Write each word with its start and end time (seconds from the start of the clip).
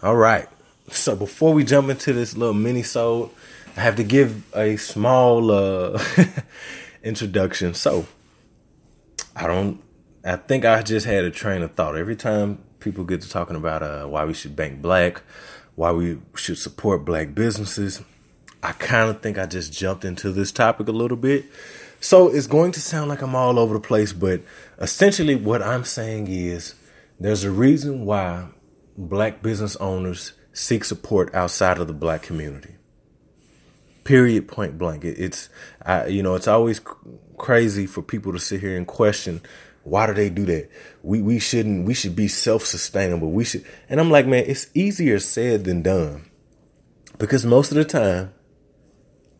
All 0.00 0.14
right. 0.14 0.46
So 0.92 1.16
before 1.16 1.52
we 1.52 1.64
jump 1.64 1.90
into 1.90 2.12
this 2.12 2.36
little 2.36 2.54
mini 2.54 2.84
sode, 2.84 3.30
I 3.76 3.80
have 3.80 3.96
to 3.96 4.04
give 4.04 4.44
a 4.54 4.76
small 4.76 5.50
uh 5.50 6.00
introduction. 7.02 7.74
So 7.74 8.06
I 9.34 9.48
don't 9.48 9.82
I 10.24 10.36
think 10.36 10.64
I 10.64 10.82
just 10.82 11.04
had 11.04 11.24
a 11.24 11.32
train 11.32 11.62
of 11.62 11.74
thought. 11.74 11.96
Every 11.96 12.14
time 12.14 12.62
people 12.78 13.02
get 13.02 13.22
to 13.22 13.28
talking 13.28 13.56
about 13.56 13.82
uh 13.82 14.06
why 14.06 14.24
we 14.24 14.34
should 14.34 14.54
bank 14.54 14.80
black, 14.80 15.22
why 15.74 15.90
we 15.90 16.18
should 16.36 16.58
support 16.58 17.04
black 17.04 17.34
businesses, 17.34 18.00
I 18.62 18.70
kind 18.72 19.10
of 19.10 19.20
think 19.20 19.36
I 19.36 19.46
just 19.46 19.72
jumped 19.72 20.04
into 20.04 20.30
this 20.30 20.52
topic 20.52 20.86
a 20.86 20.92
little 20.92 21.16
bit. 21.16 21.46
So 21.98 22.28
it's 22.28 22.46
going 22.46 22.70
to 22.72 22.80
sound 22.80 23.08
like 23.08 23.20
I'm 23.20 23.34
all 23.34 23.58
over 23.58 23.74
the 23.74 23.80
place, 23.80 24.12
but 24.12 24.42
essentially 24.78 25.34
what 25.34 25.60
I'm 25.60 25.82
saying 25.82 26.28
is 26.28 26.76
there's 27.18 27.42
a 27.42 27.50
reason 27.50 28.04
why 28.04 28.46
black 28.98 29.42
business 29.42 29.76
owners 29.76 30.32
seek 30.52 30.84
support 30.84 31.34
outside 31.34 31.78
of 31.78 31.86
the 31.86 31.94
black 31.94 32.22
community. 32.22 32.74
Period, 34.04 34.48
point 34.48 34.76
blank. 34.76 35.04
It, 35.04 35.18
it's, 35.18 35.48
I, 35.82 36.06
you 36.06 36.22
know, 36.22 36.34
it's 36.34 36.48
always 36.48 36.80
cr- 36.80 37.08
crazy 37.38 37.86
for 37.86 38.02
people 38.02 38.32
to 38.32 38.38
sit 38.38 38.60
here 38.60 38.76
and 38.76 38.86
question 38.86 39.40
why 39.88 40.06
do 40.06 40.12
they 40.12 40.28
do 40.28 40.44
that? 40.46 40.70
We 41.02 41.22
we 41.22 41.38
shouldn't. 41.38 41.86
We 41.86 41.94
should 41.94 42.14
be 42.14 42.28
self 42.28 42.64
sustainable. 42.64 43.30
We 43.30 43.44
should. 43.44 43.64
And 43.88 44.00
I'm 44.00 44.10
like, 44.10 44.26
man, 44.26 44.44
it's 44.46 44.68
easier 44.74 45.18
said 45.18 45.64
than 45.64 45.82
done, 45.82 46.26
because 47.18 47.46
most 47.46 47.70
of 47.70 47.76
the 47.76 47.84
time, 47.84 48.34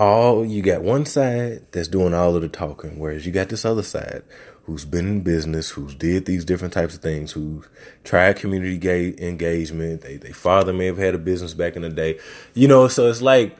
all 0.00 0.44
you 0.44 0.62
got 0.62 0.82
one 0.82 1.04
side 1.04 1.66
that's 1.72 1.88
doing 1.88 2.14
all 2.14 2.36
of 2.36 2.42
the 2.42 2.48
talking, 2.48 2.98
whereas 2.98 3.26
you 3.26 3.32
got 3.32 3.48
this 3.48 3.64
other 3.64 3.82
side 3.82 4.22
who's 4.64 4.84
been 4.84 5.06
in 5.06 5.20
business, 5.22 5.70
who's 5.70 5.94
did 5.94 6.26
these 6.26 6.44
different 6.44 6.74
types 6.74 6.94
of 6.94 7.00
things, 7.00 7.32
who's 7.32 7.64
tried 8.04 8.36
community 8.36 8.76
ga- 8.76 9.16
engagement. 9.18 10.02
They, 10.02 10.18
they 10.18 10.32
father 10.32 10.72
may 10.72 10.86
have 10.86 10.98
had 10.98 11.14
a 11.14 11.18
business 11.18 11.54
back 11.54 11.74
in 11.74 11.82
the 11.82 11.88
day, 11.88 12.18
you 12.54 12.68
know. 12.68 12.86
So 12.86 13.08
it's 13.08 13.22
like 13.22 13.56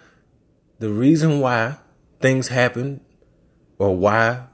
the 0.79 0.91
reason 0.91 1.41
why 1.41 1.79
things 2.21 2.49
happen 2.49 3.01
or 3.79 3.97
why 3.97 4.45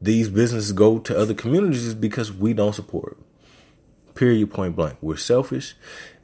these 0.00 0.28
businesses 0.28 0.72
go 0.72 0.98
to 1.00 1.16
other 1.16 1.34
communities 1.34 1.84
is 1.84 1.94
because 1.94 2.32
we 2.32 2.54
don't 2.54 2.74
support. 2.74 3.18
Period. 4.14 4.50
Point 4.50 4.74
blank. 4.74 4.96
We're 5.00 5.16
selfish. 5.16 5.74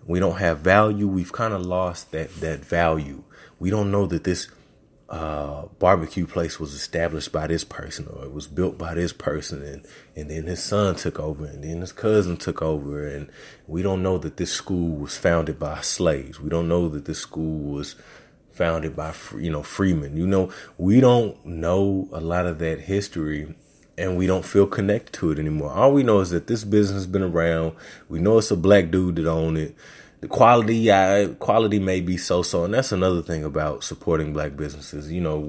We 0.07 0.21
don't 0.21 0.39
have 0.39 0.61
value. 0.61 1.07
We've 1.07 1.33
kind 1.33 1.55
of 1.55 1.65
lost 1.65 2.13
that 2.13 2.35
that 2.37 2.65
value. 2.65 3.25
We 3.59 3.71
don't 3.71 3.91
know 3.91 4.07
that 4.07 4.25
this 4.25 4.49
uh, 5.15 5.67
barbecue 5.79 6.27
place 6.27 6.59
was 6.59 6.75
established 6.75 7.31
by 7.31 7.47
this 7.47 7.63
person 7.63 8.09
or 8.09 8.25
it 8.25 8.33
was 8.33 8.49
built 8.49 8.77
by 8.77 8.95
this 8.95 9.13
person 9.13 9.63
and, 9.63 9.87
and 10.17 10.29
then 10.29 10.43
his 10.49 10.61
son 10.61 10.97
took 10.97 11.21
over 11.21 11.45
and 11.45 11.63
then 11.63 11.81
his 11.83 11.93
cousin 11.93 12.37
took 12.37 12.61
over 12.61 13.07
and 13.07 13.31
we 13.69 13.81
don't 13.81 14.03
know 14.03 14.19
that 14.19 14.39
this 14.39 14.51
school 14.51 14.97
was 14.97 15.17
founded 15.17 15.57
by 15.57 15.81
slaves. 15.83 16.41
We 16.41 16.51
don't 16.51 16.67
know 16.67 16.89
that 16.89 17.05
this 17.05 17.21
school 17.21 17.61
was 17.61 17.95
founded 18.51 18.97
by, 18.97 19.15
you 19.39 19.53
know, 19.53 19.63
freemen. 19.63 20.17
You 20.17 20.27
know, 20.27 20.51
we 20.79 20.99
don't 20.99 21.47
know 21.47 22.09
a 22.11 22.21
lot 22.21 22.47
of 22.47 22.59
that 22.59 22.81
history 22.81 23.55
and 23.97 24.17
we 24.17 24.27
don't 24.27 24.45
feel 24.45 24.67
connected 24.67 25.13
to 25.21 25.31
it 25.31 25.39
anymore. 25.39 25.71
All 25.71 25.93
we 25.93 26.03
know 26.03 26.19
is 26.19 26.31
that 26.31 26.49
this 26.49 26.65
business 26.65 27.05
has 27.05 27.07
been 27.07 27.23
around. 27.23 27.77
We 28.09 28.19
know 28.19 28.39
it's 28.39 28.51
a 28.51 28.57
black 28.57 28.91
dude 28.91 29.15
that 29.15 29.29
owned 29.29 29.59
it 29.59 29.77
the 30.25 30.29
quality, 30.29 30.77
yeah, 30.77 31.27
quality 31.39 31.79
may 31.79 32.01
be 32.01 32.17
so 32.17 32.41
so, 32.41 32.65
and 32.65 32.73
that's 32.73 32.93
another 32.93 33.21
thing 33.21 33.45
about 33.45 33.85
supporting 33.85 34.33
black 34.33 34.57
businesses. 34.57 35.13
You 35.13 35.21
know, 35.21 35.41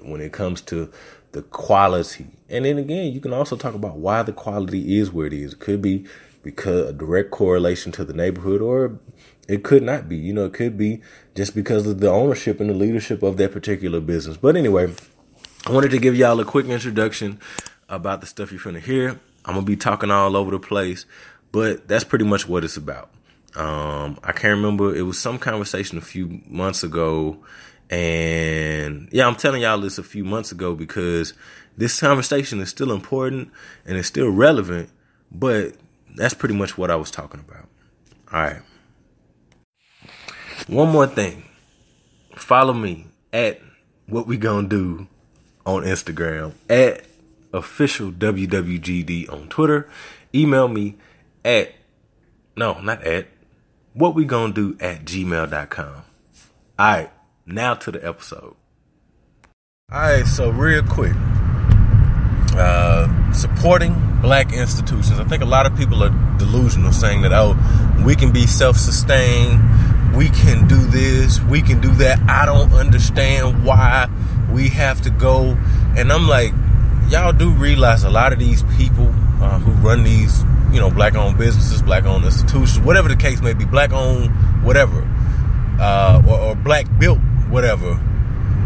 when 0.00 0.22
it 0.22 0.32
comes 0.32 0.62
to 0.62 0.90
the 1.32 1.42
quality, 1.42 2.28
and 2.48 2.64
then 2.64 2.78
again, 2.78 3.12
you 3.12 3.20
can 3.20 3.34
also 3.34 3.54
talk 3.54 3.74
about 3.74 3.98
why 3.98 4.22
the 4.22 4.32
quality 4.32 4.96
is 4.96 5.12
where 5.12 5.26
it 5.26 5.34
is. 5.34 5.52
It 5.52 5.60
could 5.60 5.82
be 5.82 6.06
because 6.42 6.88
a 6.88 6.94
direct 6.94 7.32
correlation 7.32 7.92
to 7.92 8.02
the 8.02 8.14
neighborhood, 8.14 8.62
or 8.62 8.98
it 9.46 9.62
could 9.62 9.82
not 9.82 10.08
be. 10.08 10.16
You 10.16 10.32
know, 10.32 10.46
it 10.46 10.54
could 10.54 10.78
be 10.78 11.02
just 11.34 11.54
because 11.54 11.86
of 11.86 12.00
the 12.00 12.08
ownership 12.08 12.60
and 12.60 12.70
the 12.70 12.74
leadership 12.74 13.22
of 13.22 13.36
that 13.36 13.52
particular 13.52 14.00
business. 14.00 14.38
But 14.38 14.56
anyway, 14.56 14.90
I 15.66 15.70
wanted 15.70 15.90
to 15.90 15.98
give 15.98 16.16
y'all 16.16 16.40
a 16.40 16.46
quick 16.46 16.64
introduction 16.64 17.38
about 17.90 18.22
the 18.22 18.26
stuff 18.26 18.52
you're 18.52 18.58
finna 18.58 18.80
hear. 18.80 19.20
I'm 19.44 19.52
gonna 19.52 19.66
be 19.66 19.76
talking 19.76 20.10
all 20.10 20.34
over 20.34 20.50
the 20.50 20.58
place, 20.58 21.04
but 21.50 21.88
that's 21.88 22.04
pretty 22.04 22.24
much 22.24 22.48
what 22.48 22.64
it's 22.64 22.78
about. 22.78 23.10
Um, 23.54 24.18
I 24.22 24.32
can't 24.32 24.56
remember. 24.56 24.94
It 24.94 25.02
was 25.02 25.18
some 25.18 25.38
conversation 25.38 25.98
a 25.98 26.02
few 26.02 26.40
months 26.46 26.82
ago. 26.82 27.38
And 27.90 29.08
yeah, 29.12 29.26
I'm 29.26 29.36
telling 29.36 29.62
y'all 29.62 29.80
this 29.80 29.98
a 29.98 30.02
few 30.02 30.24
months 30.24 30.52
ago 30.52 30.74
because 30.74 31.34
this 31.76 32.00
conversation 32.00 32.60
is 32.60 32.70
still 32.70 32.92
important 32.92 33.50
and 33.84 33.98
it's 33.98 34.08
still 34.08 34.30
relevant, 34.30 34.90
but 35.30 35.74
that's 36.16 36.34
pretty 36.34 36.54
much 36.54 36.78
what 36.78 36.90
I 36.90 36.96
was 36.96 37.10
talking 37.10 37.40
about. 37.40 37.68
All 38.32 38.40
right. 38.40 38.62
One 40.68 40.90
more 40.90 41.06
thing. 41.06 41.44
Follow 42.34 42.72
me 42.72 43.06
at 43.32 43.60
what 44.06 44.26
we 44.26 44.36
gonna 44.36 44.68
do 44.68 45.06
on 45.66 45.82
Instagram 45.82 46.52
at 46.68 47.04
official 47.52 48.10
WWGD 48.10 49.30
on 49.30 49.48
Twitter. 49.48 49.88
Email 50.34 50.68
me 50.68 50.96
at 51.44 51.74
no, 52.56 52.80
not 52.80 53.02
at 53.04 53.28
what 53.94 54.14
we 54.14 54.24
gonna 54.24 54.52
do 54.52 54.76
at 54.80 55.04
gmail.com. 55.04 55.88
All 55.88 56.02
right, 56.78 57.10
now 57.46 57.74
to 57.74 57.90
the 57.90 58.06
episode. 58.06 58.56
All 59.92 60.00
right, 60.00 60.26
so 60.26 60.50
real 60.50 60.82
quick, 60.82 61.12
uh, 62.56 63.32
supporting 63.32 63.94
black 64.22 64.52
institutions. 64.52 65.20
I 65.20 65.24
think 65.24 65.42
a 65.42 65.46
lot 65.46 65.66
of 65.66 65.76
people 65.76 66.02
are 66.02 66.36
delusional, 66.38 66.92
saying 66.92 67.22
that 67.22 67.32
oh, 67.32 67.56
we 68.04 68.16
can 68.16 68.32
be 68.32 68.46
self-sustained, 68.46 69.60
we 70.16 70.30
can 70.30 70.66
do 70.66 70.78
this, 70.86 71.40
we 71.42 71.60
can 71.60 71.80
do 71.80 71.90
that. 71.96 72.18
I 72.28 72.46
don't 72.46 72.72
understand 72.72 73.64
why 73.64 74.08
we 74.50 74.68
have 74.70 75.02
to 75.02 75.10
go, 75.10 75.58
and 75.96 76.10
I'm 76.10 76.26
like, 76.26 76.52
y'all 77.08 77.32
do 77.32 77.50
realize 77.50 78.04
a 78.04 78.10
lot 78.10 78.32
of 78.32 78.38
these 78.38 78.62
people 78.76 79.11
uh, 79.42 79.58
who 79.58 79.72
run 79.86 80.04
these 80.04 80.44
you 80.72 80.80
know, 80.80 80.90
black 80.90 81.14
owned 81.14 81.36
businesses, 81.36 81.82
black 81.82 82.04
owned 82.04 82.24
institutions, 82.24 82.80
whatever 82.84 83.08
the 83.08 83.16
case 83.16 83.42
may 83.42 83.52
be, 83.52 83.64
black 83.64 83.92
owned 83.92 84.30
whatever, 84.64 85.06
uh, 85.78 86.22
or, 86.26 86.38
or 86.38 86.54
black 86.54 86.86
built 86.98 87.18
whatever, 87.50 88.00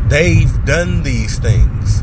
they've 0.07 0.65
done 0.65 1.03
these 1.03 1.39
things. 1.39 2.03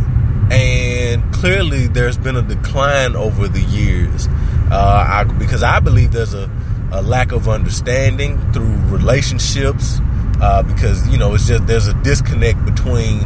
And 0.51 1.33
clearly 1.33 1.87
there's 1.87 2.17
been 2.17 2.35
a 2.35 2.41
decline 2.41 3.15
over 3.15 3.47
the 3.47 3.61
years. 3.61 4.27
Uh, 4.69 5.05
I, 5.07 5.23
because 5.23 5.63
I 5.63 5.79
believe 5.79 6.11
there's 6.11 6.33
a, 6.33 6.51
a 6.91 7.01
lack 7.01 7.31
of 7.31 7.47
understanding 7.47 8.51
through 8.51 8.75
relationships, 8.87 9.99
uh, 10.41 10.63
because, 10.63 11.07
you 11.07 11.17
know, 11.17 11.33
it's 11.33 11.47
just 11.47 11.65
there's 11.65 11.87
a 11.87 11.93
disconnect 12.03 12.65
between, 12.65 13.21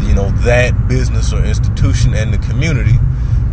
you 0.00 0.14
know, 0.14 0.30
that 0.42 0.86
business 0.86 1.32
or 1.32 1.44
institution 1.44 2.14
and 2.14 2.32
the 2.32 2.38
community 2.38 2.98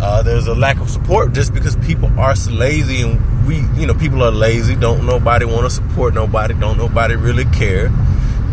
uh, 0.02 0.22
there's 0.22 0.48
a 0.48 0.56
lack 0.56 0.80
of 0.80 0.90
support 0.90 1.34
just 1.34 1.54
because 1.54 1.76
people 1.78 2.10
are 2.20 2.36
lazy 2.50 3.02
and 3.02 3.48
we, 3.48 3.58
you 3.80 3.88
know, 3.88 3.94
people 3.94 4.24
are 4.24 4.32
lazy. 4.32 4.76
Don't 4.76 5.06
nobody 5.06 5.46
want 5.46 5.64
to 5.64 5.70
support 5.70 6.14
nobody. 6.14 6.54
Don't 6.54 6.78
nobody 6.78 7.16
really 7.16 7.46
care. 7.46 7.92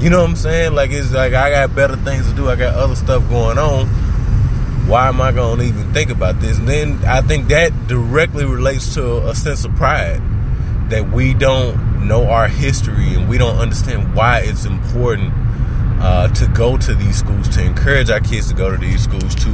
You 0.01 0.11
know 0.11 0.21
what 0.21 0.31
I'm 0.31 0.37
saying? 0.37 0.75
Like 0.75 0.91
it's 0.91 1.13
like 1.13 1.33
I 1.33 1.51
got 1.51 1.75
better 1.75 1.97
things 1.97 2.29
to 2.29 2.35
do. 2.35 2.49
I 2.49 2.57
got 2.57 2.75
other 2.75 2.95
stuff 2.95 3.29
going 3.29 3.59
on. 3.59 3.87
Why 4.87 5.09
am 5.09 5.21
I 5.21 5.33
going 5.33 5.59
to 5.59 5.65
even 5.65 5.93
think 5.93 6.11
about 6.11 6.41
this? 6.41 6.59
And 6.59 6.69
then 6.69 7.05
I 7.05 7.23
think 7.23 7.49
that 7.49 7.87
directly 7.87 8.45
relates 8.45 8.95
to 8.95 9.29
a 9.29 9.35
sense 9.35 9.65
of 9.65 9.75
pride 9.77 10.21
that 10.91 11.11
we 11.11 11.35
don't 11.35 12.07
know 12.07 12.29
our 12.29 12.49
history 12.49 13.15
and 13.15 13.29
we 13.29 13.39
don't 13.39 13.59
understand 13.59 14.15
why 14.15 14.41
it's 14.41 14.65
important 14.65 15.33
uh, 16.03 16.27
to 16.35 16.47
go 16.49 16.77
to 16.77 16.95
these 16.95 17.17
schools, 17.17 17.49
to 17.49 17.63
encourage 17.63 18.11
our 18.11 18.21
kids 18.21 18.49
to 18.49 18.55
go 18.55 18.71
to 18.71 18.77
these 18.77 19.05
schools, 19.05 19.35
to 19.37 19.51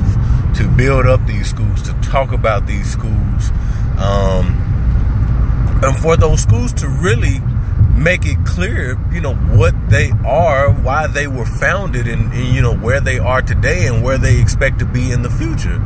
to 0.56 0.66
build 0.76 1.06
up 1.06 1.24
these 1.26 1.48
schools, 1.48 1.82
to 1.82 1.92
talk 2.00 2.32
about 2.32 2.66
these 2.66 2.90
schools, 2.90 3.50
um, 3.98 4.46
and 5.84 5.96
for 5.98 6.16
those 6.16 6.40
schools 6.40 6.72
to 6.72 6.88
really 6.88 7.40
make 7.94 8.24
it 8.24 8.38
clear, 8.46 8.98
you 9.12 9.20
know, 9.20 9.34
what 9.34 9.74
they 9.90 10.10
are, 10.24 10.72
why 10.72 11.06
they 11.06 11.26
were 11.26 11.44
founded, 11.44 12.08
and, 12.08 12.32
and, 12.32 12.54
you 12.54 12.62
know 12.62 12.74
where 12.74 13.00
they 13.00 13.18
are 13.18 13.42
today 13.42 13.86
and 13.86 14.02
where 14.02 14.16
they 14.16 14.40
expect 14.40 14.78
to 14.78 14.86
be 14.86 15.12
in 15.12 15.22
the 15.22 15.30
future. 15.30 15.78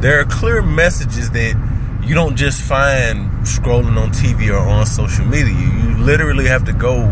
There 0.00 0.20
are 0.20 0.24
clear 0.24 0.60
messages 0.60 1.30
that 1.30 1.56
you 2.02 2.14
don't 2.14 2.36
just 2.36 2.60
find 2.60 3.30
scrolling 3.46 3.96
on 3.96 4.10
TV 4.10 4.52
or 4.52 4.58
on 4.58 4.84
social 4.84 5.24
media. 5.24 5.54
You 5.54 5.96
literally 5.96 6.46
have 6.46 6.64
to 6.64 6.72
go 6.72 7.08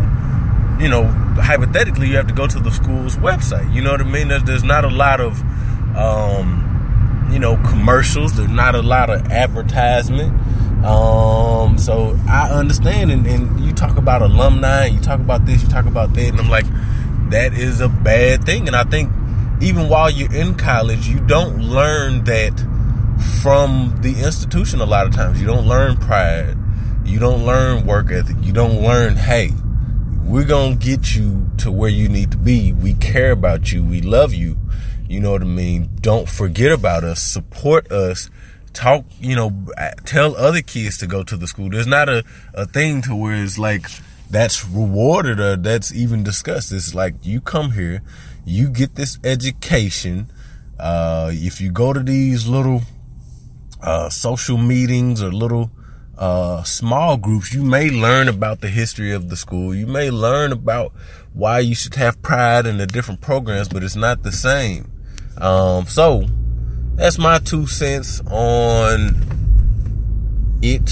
you 0.79 0.87
know, 0.87 1.03
hypothetically, 1.39 2.07
you 2.07 2.17
have 2.17 2.27
to 2.27 2.33
go 2.33 2.47
to 2.47 2.59
the 2.59 2.71
school's 2.71 3.15
website. 3.17 3.73
You 3.73 3.81
know 3.81 3.91
what 3.91 4.01
I 4.01 4.05
mean? 4.05 4.27
There's, 4.29 4.43
there's 4.43 4.63
not 4.63 4.85
a 4.85 4.89
lot 4.89 5.19
of, 5.19 5.41
um, 5.95 7.27
you 7.31 7.39
know, 7.39 7.57
commercials. 7.57 8.35
There's 8.35 8.49
not 8.49 8.75
a 8.75 8.81
lot 8.81 9.09
of 9.09 9.31
advertisement. 9.31 10.33
Um, 10.85 11.77
so 11.77 12.17
I 12.27 12.49
understand. 12.51 13.11
And, 13.11 13.25
and 13.27 13.59
you 13.59 13.73
talk 13.73 13.97
about 13.97 14.21
alumni, 14.21 14.85
you 14.85 14.99
talk 14.99 15.19
about 15.19 15.45
this, 15.45 15.61
you 15.61 15.69
talk 15.69 15.85
about 15.85 16.13
that, 16.13 16.29
and 16.29 16.39
I'm 16.39 16.49
like, 16.49 16.65
that 17.31 17.53
is 17.53 17.81
a 17.81 17.89
bad 17.89 18.45
thing. 18.45 18.67
And 18.67 18.75
I 18.75 18.83
think 18.83 19.11
even 19.61 19.89
while 19.89 20.09
you're 20.09 20.33
in 20.33 20.55
college, 20.55 21.07
you 21.07 21.19
don't 21.19 21.59
learn 21.59 22.23
that 22.23 22.57
from 23.41 23.95
the 24.01 24.21
institution 24.23 24.79
a 24.79 24.85
lot 24.85 25.05
of 25.05 25.13
times. 25.13 25.39
You 25.41 25.47
don't 25.47 25.67
learn 25.67 25.97
pride 25.97 26.57
You 27.05 27.19
don't 27.19 27.45
learn 27.45 27.85
work 27.85 28.11
ethic. 28.11 28.37
You 28.41 28.53
don't 28.53 28.81
learn, 28.81 29.15
hey, 29.15 29.51
we're 30.29 30.45
going 30.45 30.77
to 30.77 30.85
get 30.85 31.15
you 31.15 31.49
to 31.57 31.71
where 31.71 31.89
you 31.89 32.07
need 32.07 32.29
to 32.29 32.37
be. 32.37 32.71
We 32.71 32.93
care 32.93 33.31
about 33.31 33.71
you. 33.71 33.83
We 33.83 33.99
love 33.99 34.31
you. 34.31 34.57
You 35.07 35.19
know 35.19 35.31
what 35.31 35.41
I 35.41 35.45
mean? 35.45 35.89
Don't 36.01 36.29
forget 36.29 36.71
about 36.71 37.03
us. 37.03 37.19
Support 37.19 37.91
us. 37.91 38.29
Talk, 38.71 39.05
you 39.19 39.35
know, 39.35 39.65
tell 40.05 40.35
other 40.35 40.61
kids 40.61 40.99
to 40.99 41.07
go 41.07 41.23
to 41.23 41.35
the 41.35 41.47
school. 41.47 41.71
There's 41.71 41.87
not 41.87 42.09
a, 42.09 42.23
a 42.53 42.67
thing 42.67 43.01
to 43.03 43.15
where 43.15 43.43
it's 43.43 43.57
like 43.57 43.87
that's 44.29 44.63
rewarded 44.63 45.39
or 45.39 45.55
that's 45.55 45.91
even 45.95 46.23
discussed. 46.23 46.71
It's 46.71 46.93
like 46.93 47.15
you 47.23 47.41
come 47.41 47.71
here, 47.71 48.03
you 48.45 48.69
get 48.69 48.93
this 48.93 49.17
education. 49.23 50.27
Uh, 50.79 51.31
if 51.33 51.59
you 51.59 51.71
go 51.71 51.91
to 51.91 52.03
these 52.03 52.45
little 52.45 52.83
uh, 53.81 54.09
social 54.09 54.59
meetings 54.59 55.23
or 55.23 55.31
little 55.31 55.71
uh, 56.19 56.61
small 56.63 57.15
groups, 57.15 57.53
you 57.53 57.63
may 57.63 57.89
learn 57.89 58.27
about 58.27 58.59
the 58.59 58.67
history 58.67 59.13
of 59.13 59.29
the 59.29 59.37
school. 59.37 59.73
You 59.73 59.87
may 59.87 60.11
learn 60.11 60.51
about 60.51 60.91
why 61.33 61.59
you 61.59 61.73
should 61.73 61.95
have 61.95 62.21
pride 62.21 62.65
in 62.65 62.77
the 62.77 62.85
different 62.85 63.21
programs, 63.21 63.69
but 63.69 63.83
it's 63.83 63.95
not 63.95 64.21
the 64.23 64.33
same. 64.33 64.91
Um, 65.37 65.87
so 65.87 66.25
that's 66.95 67.17
my 67.17 67.39
two 67.39 67.67
cents 67.67 68.19
on 68.27 69.15
it. 70.61 70.91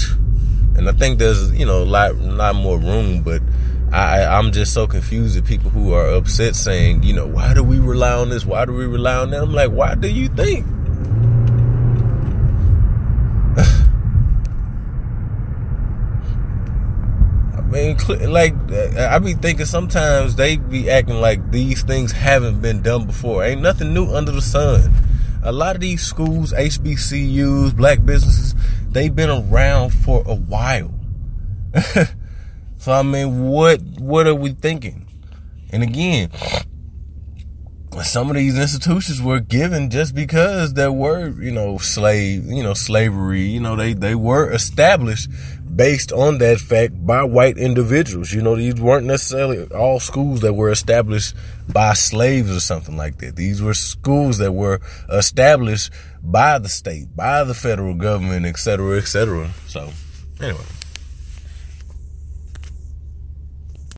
And 0.76 0.88
I 0.88 0.92
think 0.92 1.18
there's, 1.18 1.52
you 1.52 1.66
know, 1.66 1.82
a 1.82 1.84
lot, 1.84 2.14
lot 2.16 2.54
more 2.54 2.78
room, 2.78 3.22
but 3.22 3.42
I, 3.92 4.24
I'm 4.24 4.50
just 4.50 4.72
so 4.72 4.86
confused 4.86 5.36
at 5.36 5.44
people 5.44 5.70
who 5.70 5.92
are 5.92 6.08
upset 6.08 6.56
saying, 6.56 7.02
you 7.02 7.12
know, 7.12 7.26
why 7.26 7.52
do 7.52 7.62
we 7.62 7.78
rely 7.78 8.12
on 8.12 8.30
this? 8.30 8.46
Why 8.46 8.64
do 8.64 8.72
we 8.72 8.86
rely 8.86 9.16
on 9.16 9.30
that? 9.30 9.42
I'm 9.42 9.52
like, 9.52 9.72
why 9.72 9.94
do 9.94 10.08
you 10.08 10.28
think? 10.28 10.64
mean, 17.68 17.96
like 18.08 18.54
I 18.72 19.18
be 19.18 19.34
thinking 19.34 19.66
sometimes 19.66 20.36
they 20.36 20.56
be 20.56 20.90
acting 20.90 21.20
like 21.20 21.50
these 21.50 21.82
things 21.82 22.12
haven't 22.12 22.60
been 22.60 22.82
done 22.82 23.06
before. 23.06 23.44
Ain't 23.44 23.60
nothing 23.60 23.94
new 23.94 24.06
under 24.06 24.32
the 24.32 24.42
sun. 24.42 24.92
A 25.42 25.52
lot 25.52 25.76
of 25.76 25.80
these 25.80 26.02
schools, 26.02 26.52
HBCUs, 26.52 27.76
black 27.76 28.04
businesses, 28.04 28.54
they've 28.90 29.14
been 29.14 29.30
around 29.30 29.90
for 29.90 30.22
a 30.26 30.34
while. 30.34 30.92
so 32.78 32.92
I 32.92 33.02
mean, 33.02 33.48
what 33.48 33.80
what 33.98 34.26
are 34.26 34.34
we 34.34 34.50
thinking? 34.52 35.06
And 35.70 35.82
again, 35.82 36.30
some 38.04 38.30
of 38.30 38.36
these 38.36 38.58
institutions 38.58 39.20
were 39.20 39.40
given 39.40 39.90
just 39.90 40.14
because 40.14 40.74
there 40.74 40.92
were, 40.92 41.28
you 41.40 41.50
know, 41.50 41.78
slave, 41.78 42.44
you 42.46 42.62
know, 42.62 42.74
slavery, 42.74 43.42
you 43.42 43.60
know, 43.60 43.76
they, 43.76 43.92
they 43.92 44.14
were 44.14 44.50
established 44.52 45.28
based 45.74 46.12
on 46.12 46.38
that 46.38 46.58
fact 46.58 47.06
by 47.06 47.22
white 47.22 47.56
individuals. 47.56 48.32
You 48.32 48.42
know, 48.42 48.56
these 48.56 48.80
weren't 48.80 49.06
necessarily 49.06 49.66
all 49.68 50.00
schools 50.00 50.40
that 50.40 50.54
were 50.54 50.70
established 50.70 51.34
by 51.72 51.94
slaves 51.94 52.50
or 52.54 52.60
something 52.60 52.96
like 52.96 53.18
that. 53.18 53.36
These 53.36 53.62
were 53.62 53.74
schools 53.74 54.38
that 54.38 54.52
were 54.52 54.80
established 55.08 55.92
by 56.22 56.58
the 56.58 56.68
state, 56.68 57.14
by 57.14 57.44
the 57.44 57.54
federal 57.54 57.94
government, 57.94 58.44
et 58.44 58.58
cetera, 58.58 58.98
et 58.98 59.06
cetera. 59.06 59.50
So, 59.66 59.90
anyway. 60.40 60.64